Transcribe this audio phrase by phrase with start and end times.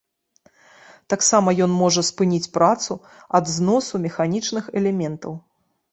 [1.13, 2.99] Таксама ён можа спыніць працу
[3.41, 5.33] ад зносу механічных элементаў.